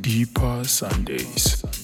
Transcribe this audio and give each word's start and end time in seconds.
Deeper 0.00 0.64
Sundays. 0.64 1.75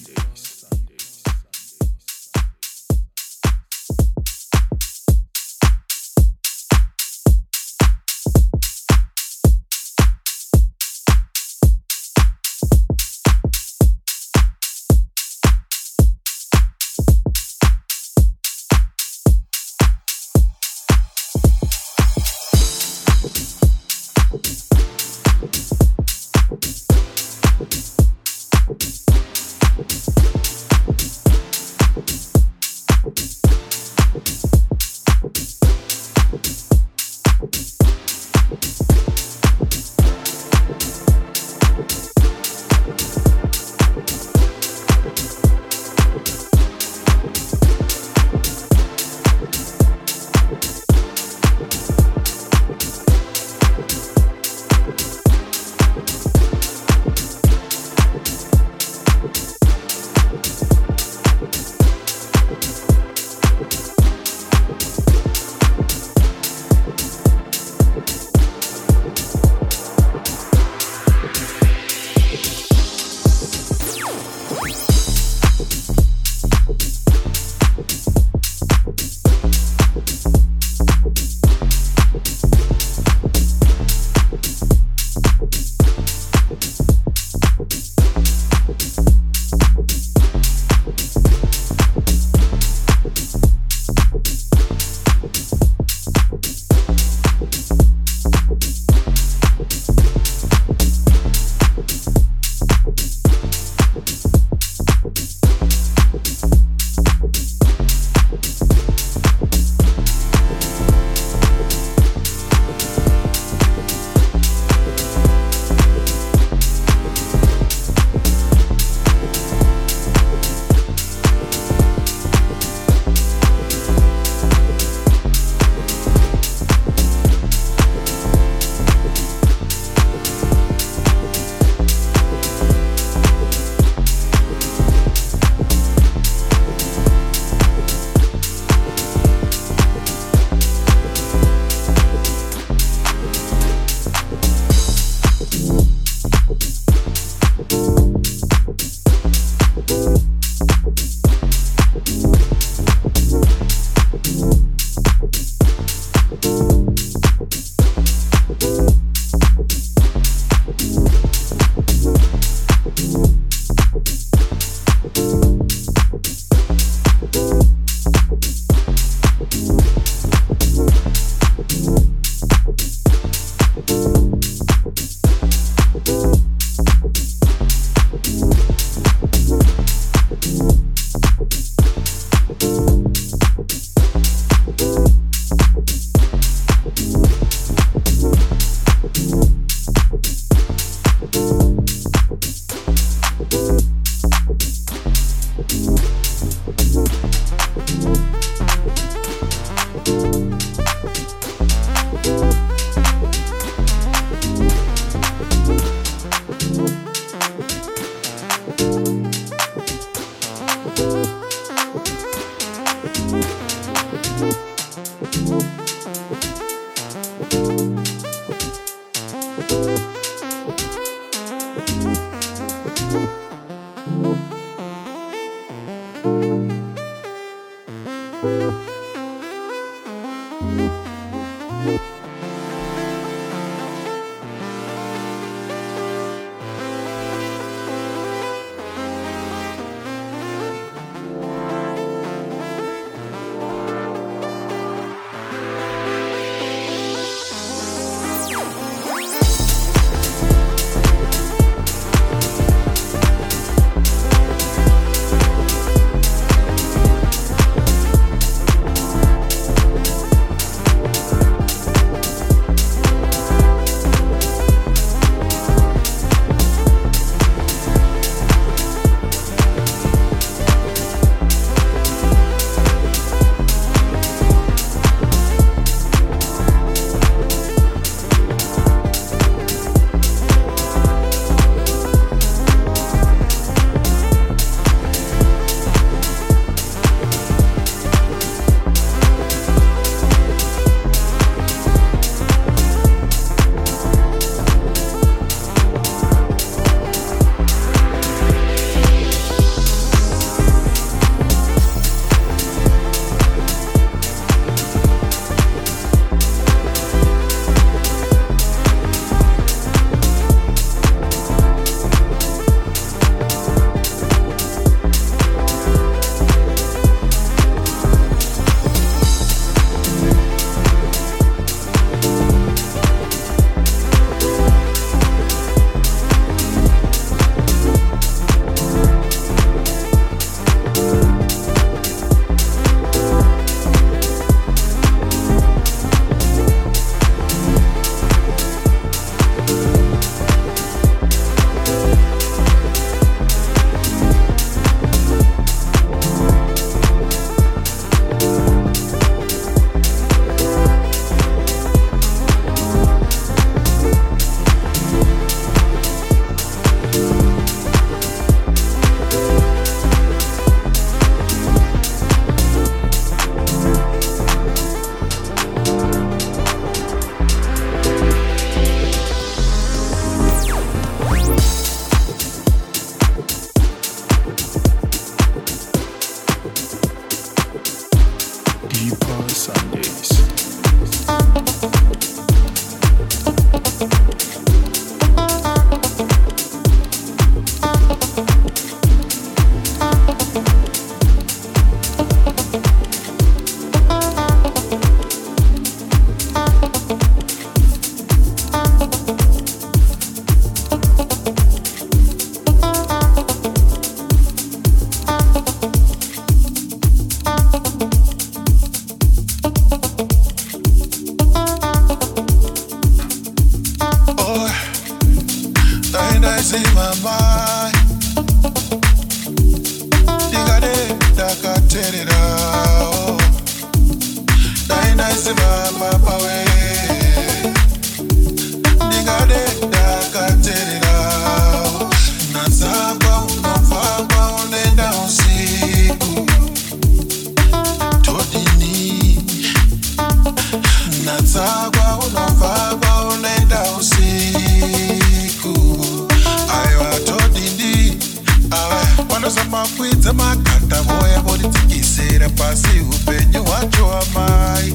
semakata 450.23 451.01
voya 451.01 451.39
voritikisira 451.41 452.49
pasi 452.49 452.87
upenyu 453.15 453.63
wacho 453.65 454.11
amai 454.21 454.93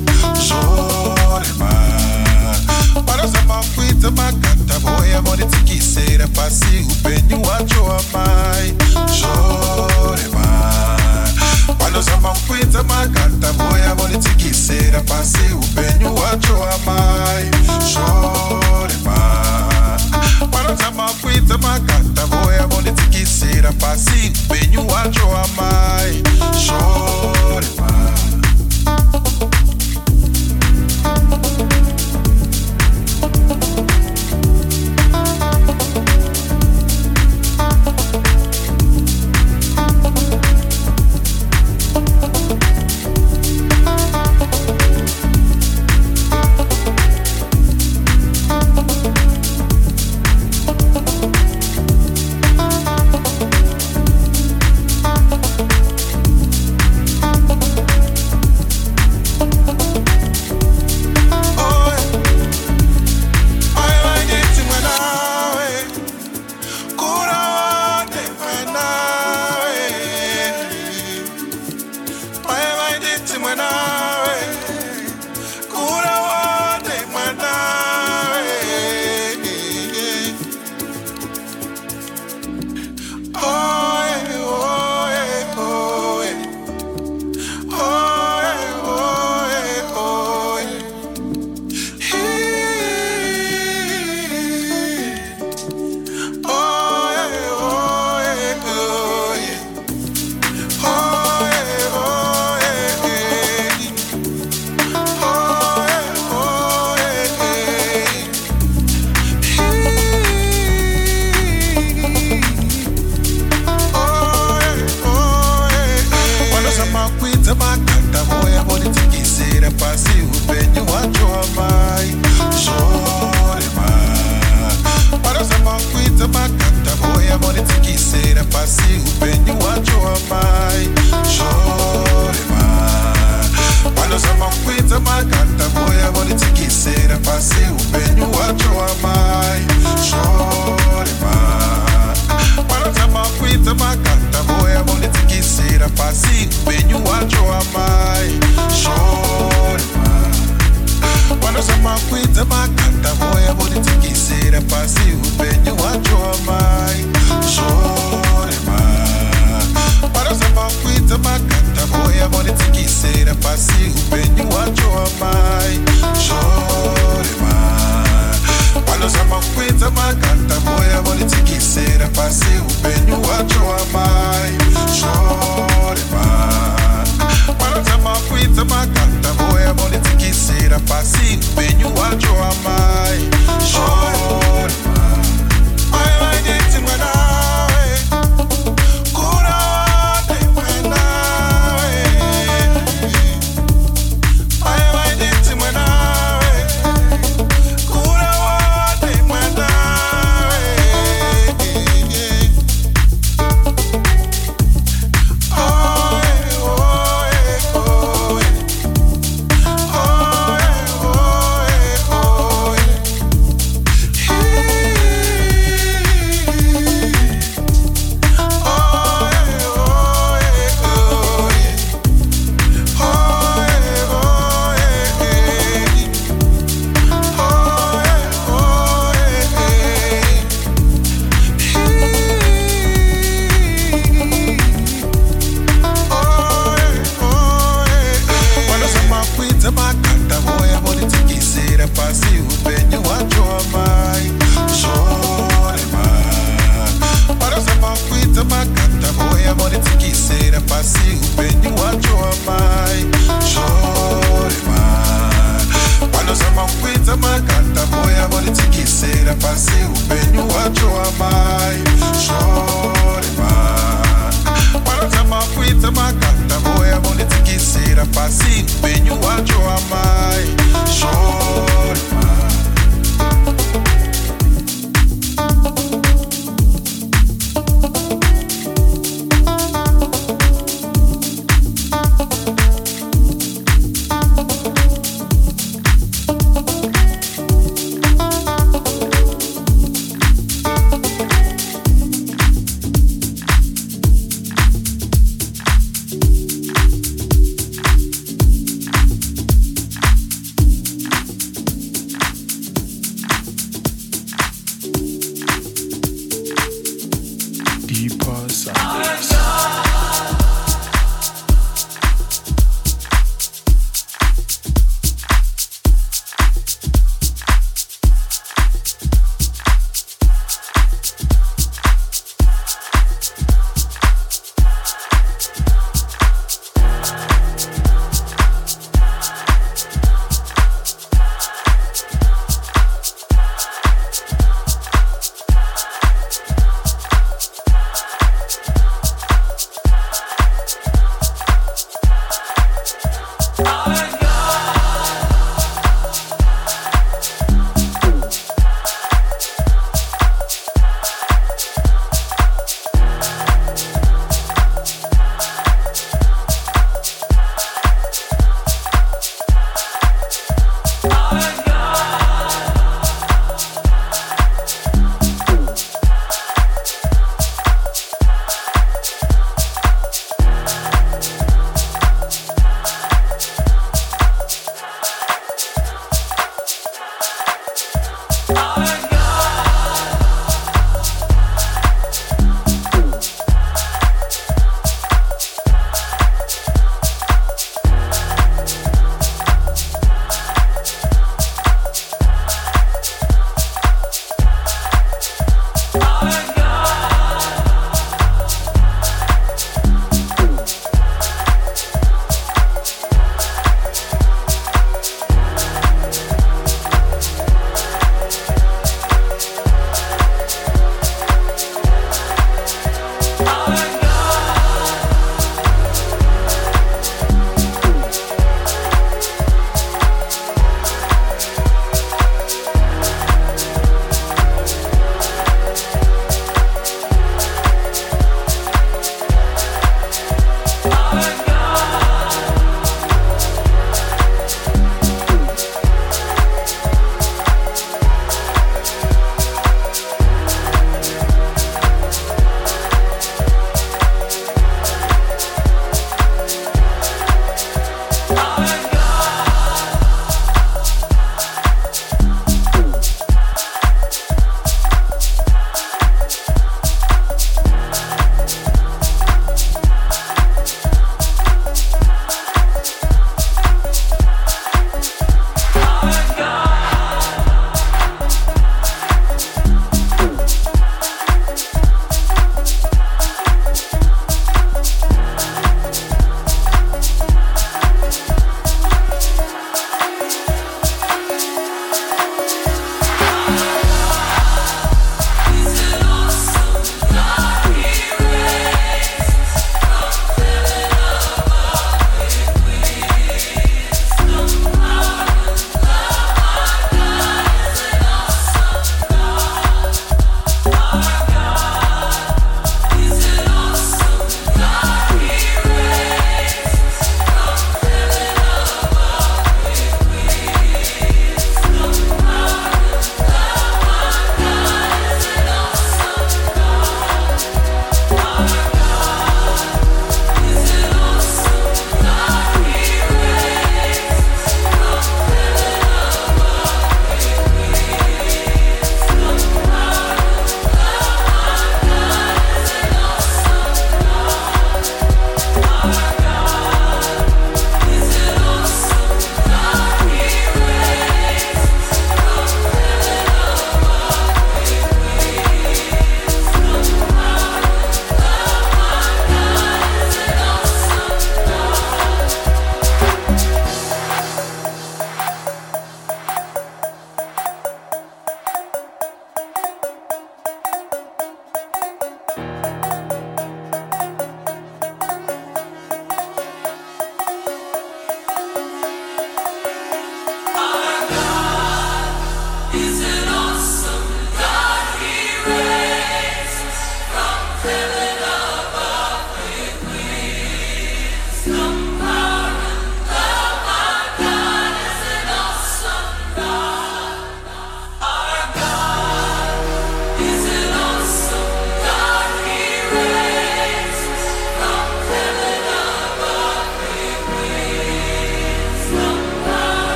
zvorema 0.48 1.72
vanosemakwiza 3.06 4.10
makata 4.10 4.78
voya 4.78 5.20
voritikisira 5.20 6.26
pasi 6.28 6.86
upenyu 6.90 7.42
wacho 7.42 7.84
amai 7.84 8.74
zvorema 9.20 10.46
vanosemakwiza 11.78 12.82
makata 12.82 13.52
voya 13.52 13.94
voritikisira 13.94 15.00
pasi 15.00 15.38
upenyu 15.62 16.14
wacho 16.14 16.58
para 16.84 17.50
zvorema 17.92 19.18
vanozama 20.52 21.08
kwidza 21.22 21.58
makata 21.58 22.26
voya 22.26 22.47
terceira 23.28 23.70
passe, 23.74 24.32
venho 24.48 24.86
a 24.96 25.10
Joamai. 25.10 26.22
Chore. 26.54 27.77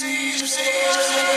see, 0.00 0.32
see, 0.32 0.46
see. 0.46 1.29